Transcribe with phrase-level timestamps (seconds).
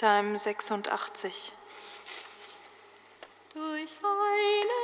[0.00, 1.52] Psalm 86.
[3.52, 4.79] Durch einen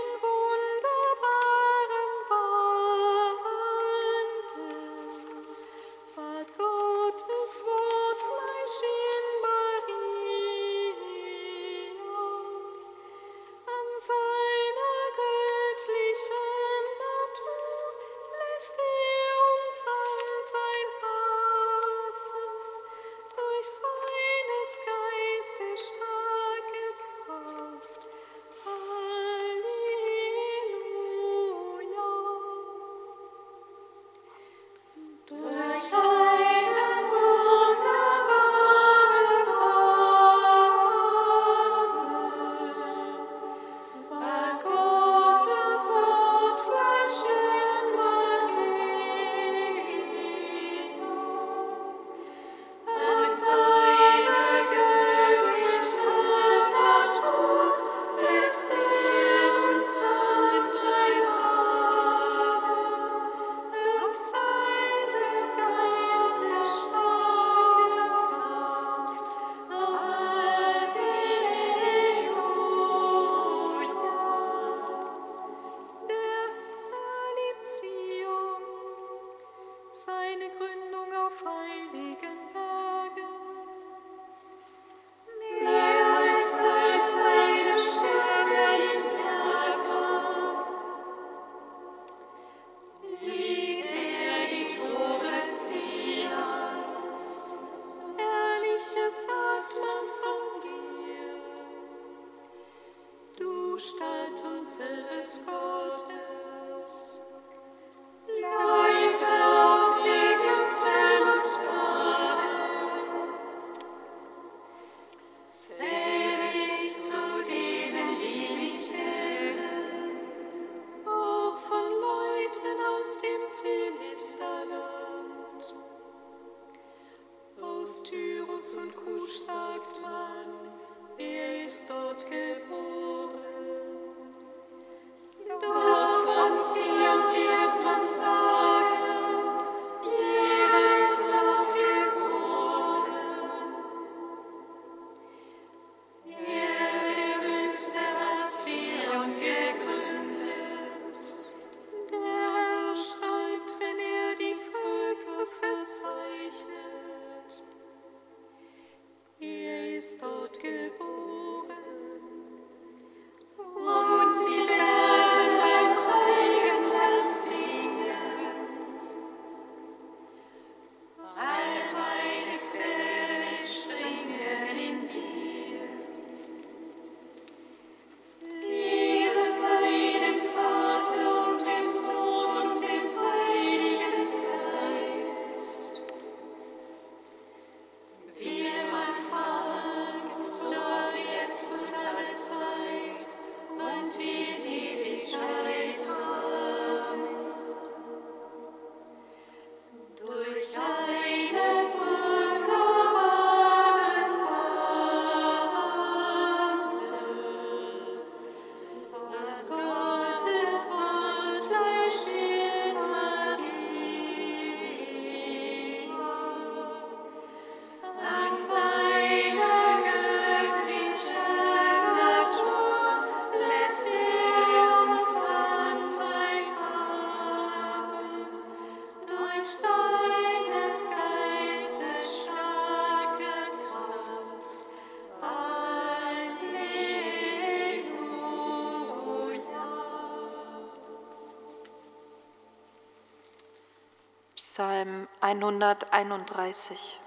[245.57, 247.26] 131.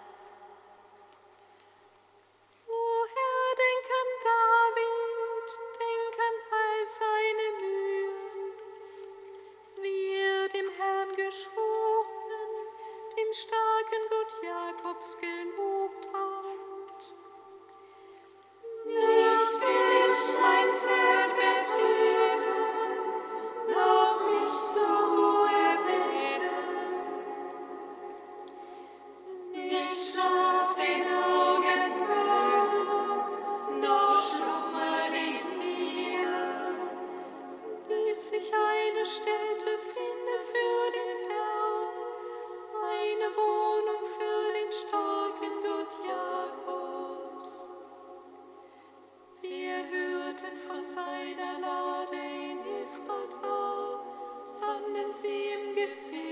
[55.14, 56.29] sie im Gefehl.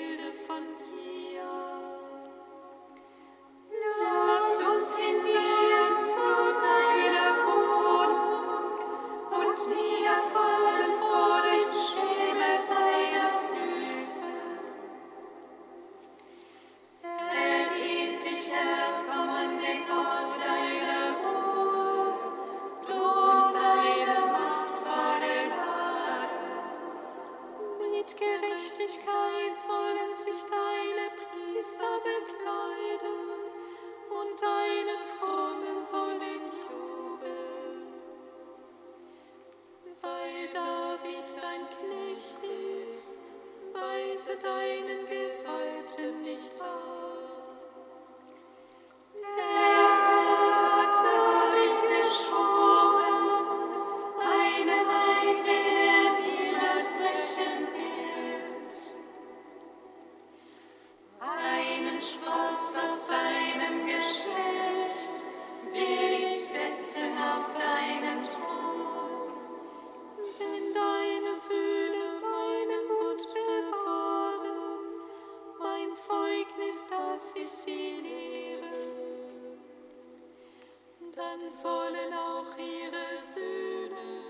[81.17, 84.21] dann sollen auch ihre Söhne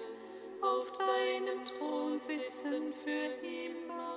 [0.61, 4.16] auf deinem Thron sitzen für immer.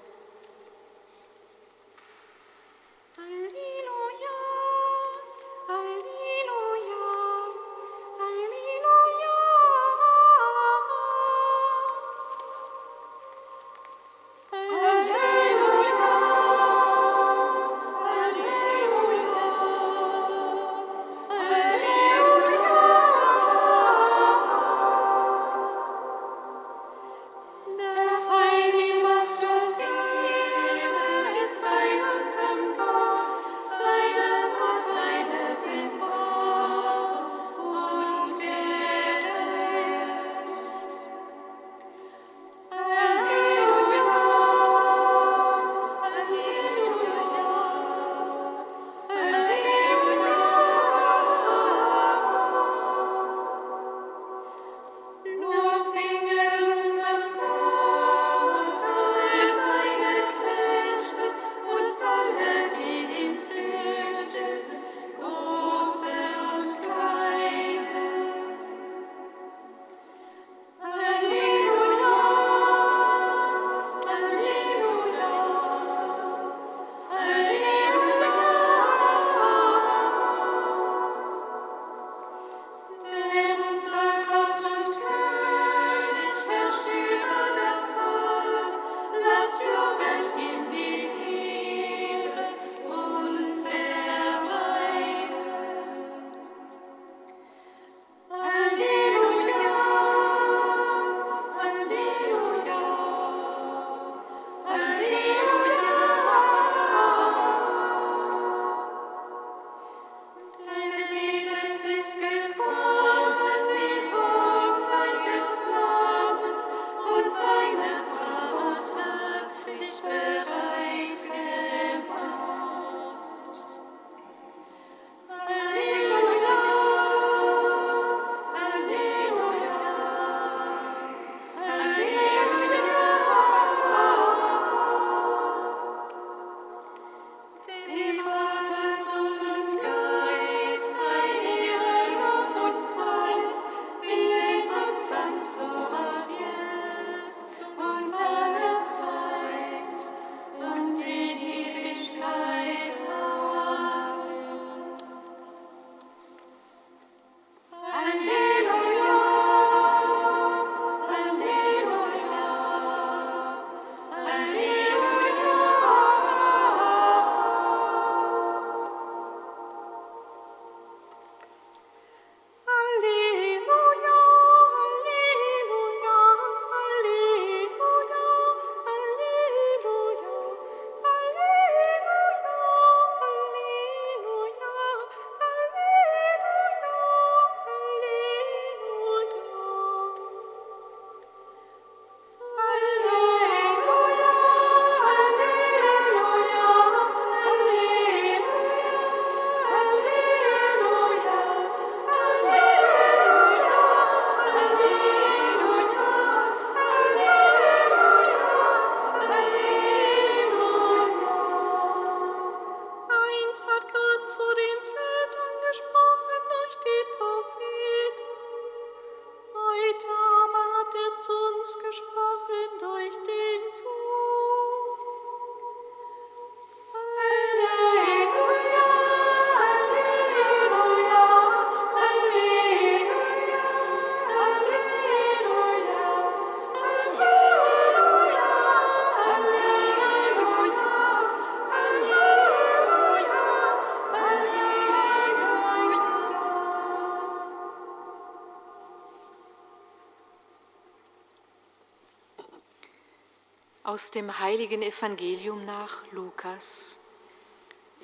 [254.01, 257.05] Aus dem heiligen Evangelium nach Lukas.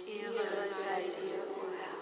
[0.05, 1.97] Ehre sei dir, o Herr.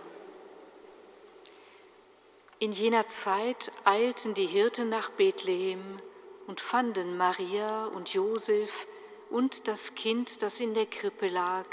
[2.60, 5.80] In jener Zeit eilten die Hirten nach Bethlehem
[6.46, 8.86] und fanden Maria und Josef
[9.30, 11.66] und das Kind, das in der Krippe lag.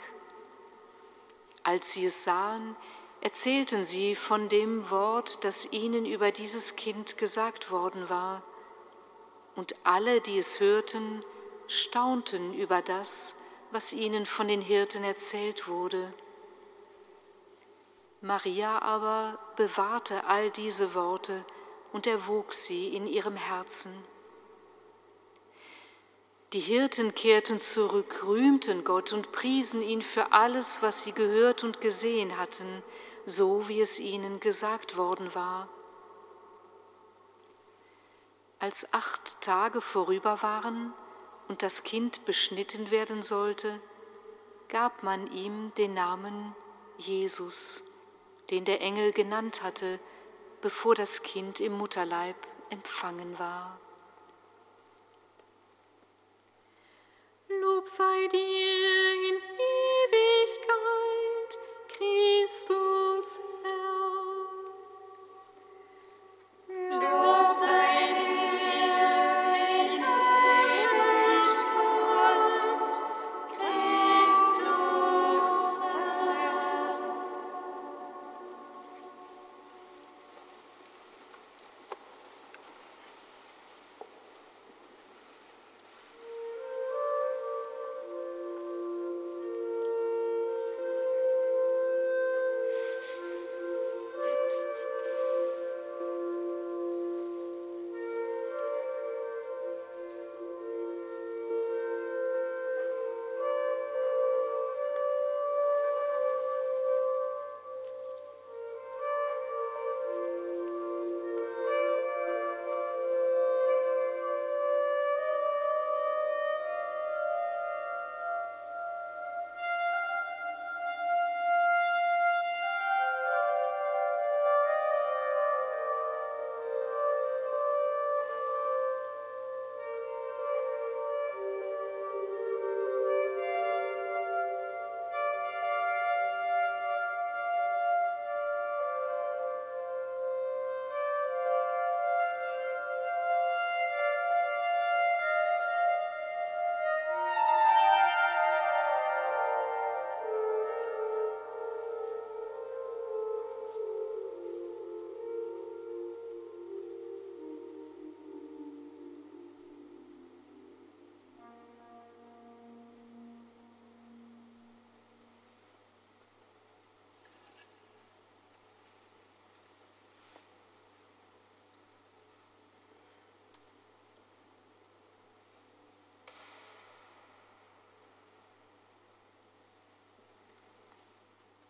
[1.64, 2.76] Als sie es sahen,
[3.20, 8.44] erzählten sie von dem Wort, das ihnen über dieses Kind gesagt worden war.
[9.56, 11.24] Und alle, die es hörten,
[11.72, 13.38] staunten über das,
[13.70, 16.12] was ihnen von den Hirten erzählt wurde.
[18.20, 21.44] Maria aber bewahrte all diese Worte
[21.92, 23.92] und erwog sie in ihrem Herzen.
[26.52, 31.80] Die Hirten kehrten zurück, rühmten Gott und priesen ihn für alles, was sie gehört und
[31.80, 32.82] gesehen hatten,
[33.24, 35.68] so wie es ihnen gesagt worden war.
[38.58, 40.92] Als acht Tage vorüber waren
[41.52, 43.78] und das Kind beschnitten werden sollte,
[44.70, 46.56] gab man ihm den Namen
[46.96, 47.82] Jesus,
[48.48, 50.00] den der Engel genannt hatte,
[50.62, 52.36] bevor das Kind im Mutterleib
[52.70, 53.78] empfangen war.
[57.48, 59.36] Lob sei dir in
[60.08, 61.58] Ewigkeit,
[61.98, 63.91] Christus Herr.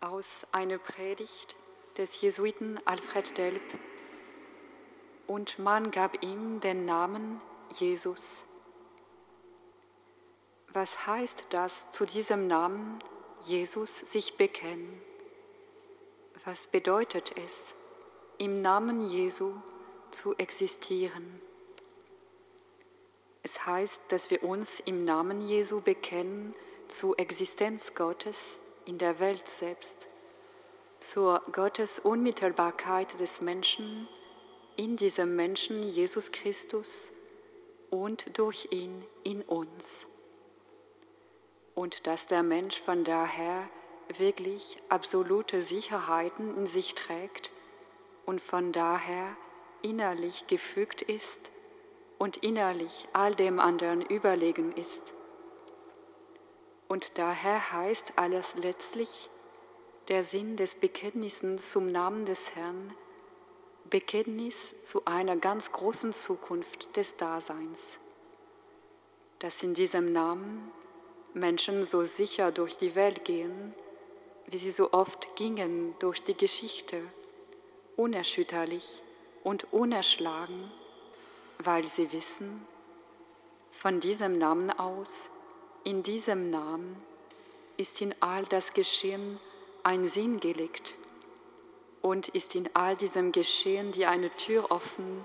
[0.03, 1.57] Aus einer Predigt
[1.97, 3.63] des Jesuiten Alfred Delp.
[5.27, 8.45] Und man gab ihm den Namen Jesus.
[10.73, 12.99] Was heißt das, zu diesem Namen
[13.43, 15.01] Jesus sich bekennen?
[16.45, 17.73] Was bedeutet es,
[18.39, 19.55] im Namen Jesu
[20.11, 21.41] zu existieren?
[23.45, 26.55] Es heißt, dass wir uns im Namen Jesu bekennen
[26.89, 30.09] zur Existenz Gottes in der Welt selbst,
[30.99, 34.09] zur Gottes Unmittelbarkeit des Menschen
[34.77, 37.13] in diesem Menschen Jesus Christus
[37.91, 40.07] und durch ihn in uns.
[41.75, 43.69] Und dass der Mensch von daher
[44.19, 47.53] wirklich absolute Sicherheiten in sich trägt
[48.27, 49.37] und von daher
[49.83, 51.51] innerlich gefügt ist
[52.19, 55.15] und innerlich all dem anderen überlegen ist.
[56.93, 59.31] Und daher heißt alles letztlich
[60.09, 62.93] der Sinn des Bekenntnisses zum Namen des Herrn,
[63.89, 67.97] Bekenntnis zu einer ganz großen Zukunft des Daseins,
[69.39, 70.71] dass in diesem Namen
[71.33, 73.75] Menschen so sicher durch die Welt gehen,
[74.49, 77.01] wie sie so oft gingen durch die Geschichte,
[77.97, 79.03] unerschütterlich
[79.43, 80.71] und unerschlagen,
[81.59, 82.67] weil sie wissen,
[83.71, 85.31] von diesem Namen aus,
[85.85, 86.97] in diesem Namen
[87.77, 89.39] ist in all das Geschehen
[89.83, 90.95] ein Sinn gelegt
[92.01, 95.25] und ist in all diesem Geschehen die eine Tür offen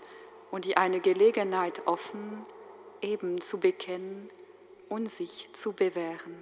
[0.50, 2.44] und die eine Gelegenheit offen,
[3.02, 4.30] eben zu bekennen,
[4.90, 6.36] und sich zu bewähren.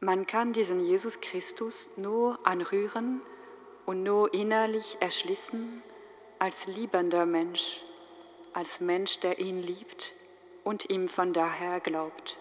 [0.00, 3.22] Man kann diesen Jesus Christus nur anrühren
[3.86, 5.82] und nur innerlich erschließen
[6.38, 7.80] als liebender Mensch,
[8.52, 10.12] als Mensch, der ihn liebt
[10.64, 12.38] und ihm von daher glaubt.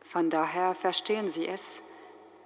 [0.00, 1.82] Von daher verstehen Sie es,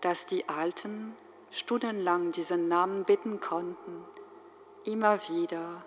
[0.01, 1.17] dass die Alten
[1.53, 4.05] stundenlang diesen Namen bitten konnten,
[4.85, 5.85] immer wieder,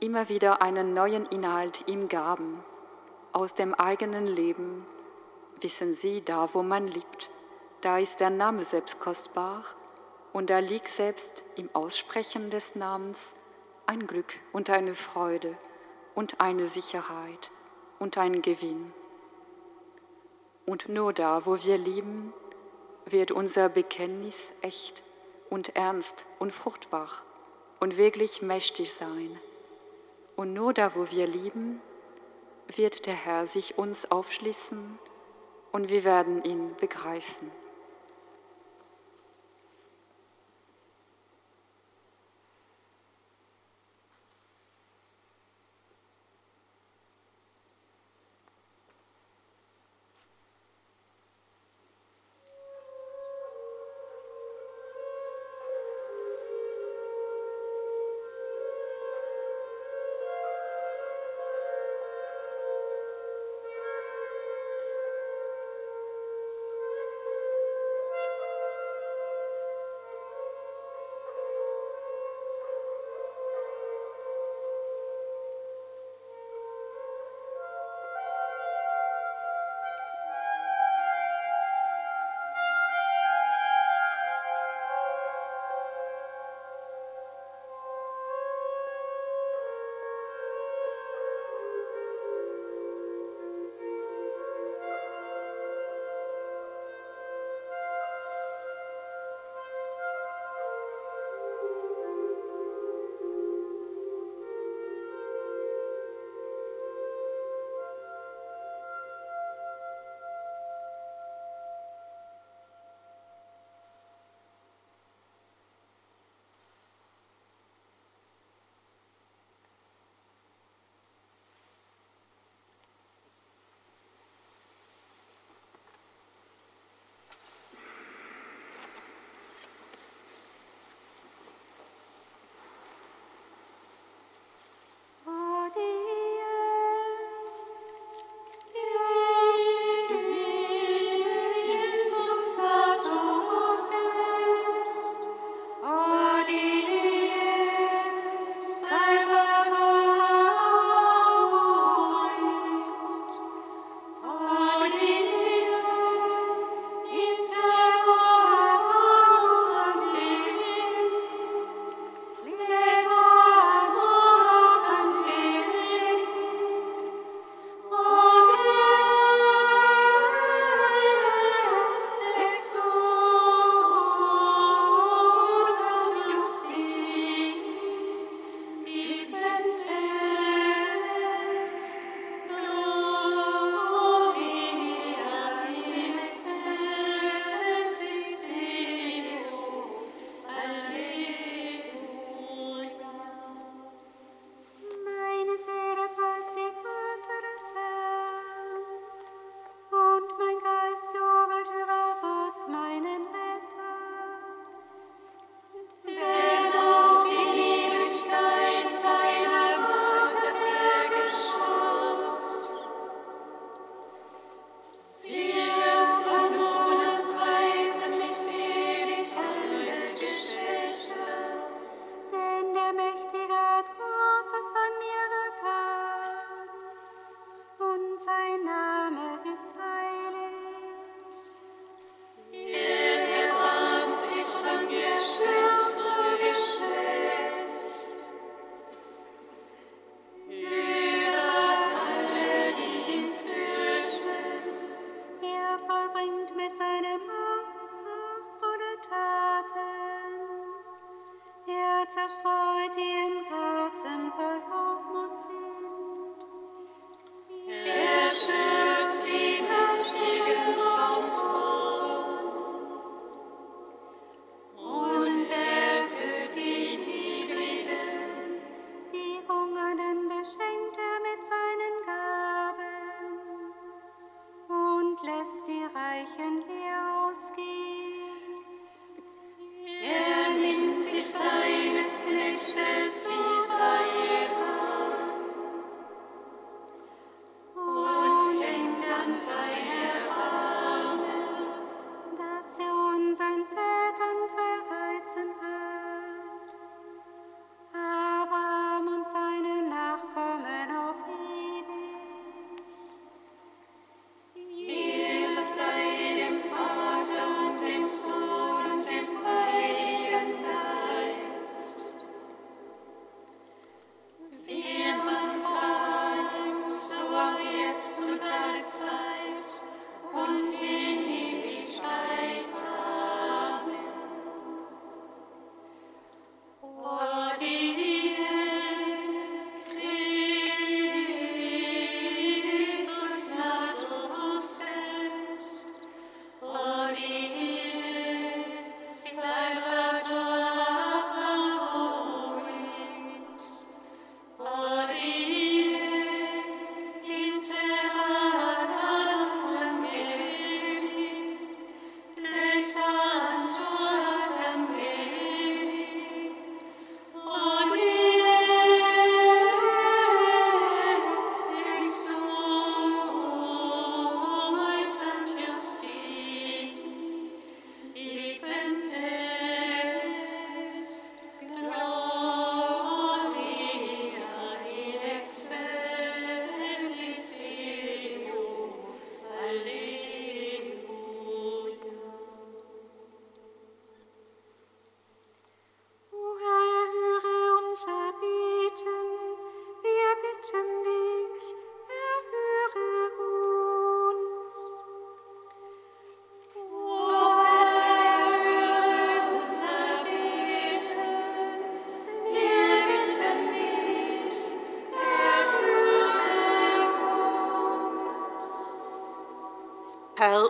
[0.00, 2.64] immer wieder einen neuen Inhalt ihm gaben,
[3.32, 4.84] aus dem eigenen Leben.
[5.60, 7.30] Wissen Sie, da wo man liebt,
[7.82, 9.62] da ist der Name selbst kostbar
[10.32, 13.34] und da liegt selbst im Aussprechen des Namens
[13.86, 15.56] ein Glück und eine Freude
[16.16, 17.52] und eine Sicherheit
[18.00, 18.92] und ein Gewinn.
[20.64, 22.32] Und nur da, wo wir lieben,
[23.04, 25.04] wird unser Bekenntnis echt
[25.48, 27.08] und ernst und fruchtbar
[27.78, 29.38] und wirklich mächtig sein.
[30.34, 31.80] Und nur da, wo wir lieben,
[32.66, 34.98] wird der Herr sich uns aufschließen
[35.70, 37.50] und wir werden ihn begreifen.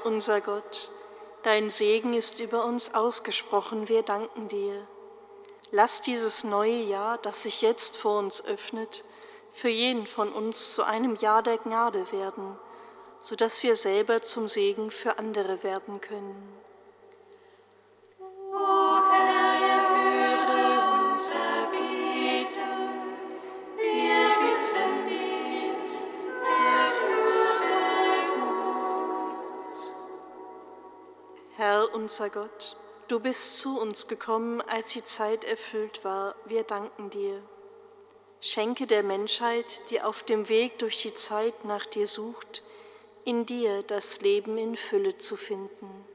[0.07, 0.93] Unser Gott,
[1.43, 4.87] dein Segen ist über uns ausgesprochen, wir danken dir.
[5.73, 9.05] Lass dieses neue Jahr, das sich jetzt vor uns öffnet,
[9.53, 12.57] für jeden von uns zu einem Jahr der Gnade werden,
[13.19, 16.56] sodass wir selber zum Segen für andere werden können.
[31.59, 32.77] Herr unser Gott,
[33.09, 37.41] du bist zu uns gekommen, als die Zeit erfüllt war, wir danken dir.
[38.43, 42.63] Schenke der Menschheit, die auf dem Weg durch die Zeit nach dir sucht,
[43.25, 46.06] in dir das Leben in Fülle zu finden.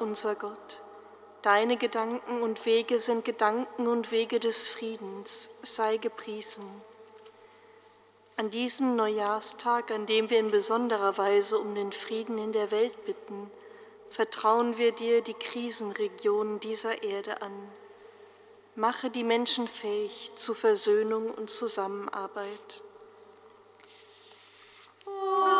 [0.00, 0.80] Unser Gott,
[1.42, 6.64] deine Gedanken und Wege sind Gedanken und Wege des Friedens, sei gepriesen.
[8.36, 13.04] An diesem Neujahrstag, an dem wir in besonderer Weise um den Frieden in der Welt
[13.04, 13.50] bitten,
[14.10, 17.52] vertrauen wir dir die Krisenregionen dieser Erde an.
[18.76, 22.82] Mache die Menschen fähig zu Versöhnung und Zusammenarbeit.
[25.04, 25.57] Unser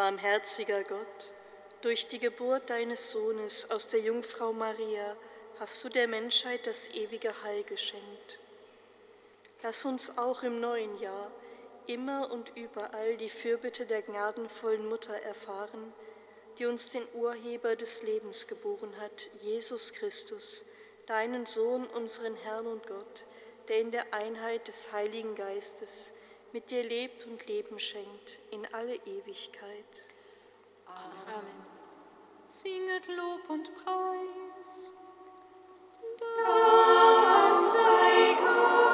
[0.00, 1.30] Barmherziger Gott,
[1.82, 5.14] durch die Geburt deines Sohnes aus der Jungfrau Maria
[5.58, 8.38] hast du der Menschheit das ewige Heil geschenkt.
[9.62, 11.30] Lass uns auch im neuen Jahr
[11.86, 15.92] immer und überall die Fürbitte der gnadenvollen Mutter erfahren,
[16.58, 20.64] die uns den Urheber des Lebens geboren hat, Jesus Christus,
[21.04, 23.26] deinen Sohn, unseren Herrn und Gott,
[23.68, 26.14] der in der Einheit des Heiligen Geistes
[26.52, 30.04] mit dir lebt und Leben schenkt in alle Ewigkeit.
[30.86, 31.34] Amen.
[31.34, 31.66] Amen.
[32.46, 34.94] Singet Lob und Preis.
[36.18, 38.89] Dank sei Gott.